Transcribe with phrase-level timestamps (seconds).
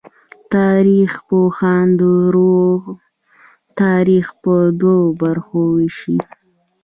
[0.53, 2.01] تاریخ پوهان د
[2.35, 2.83] روم
[3.81, 6.17] تاریخ په دوو برخو ویشي.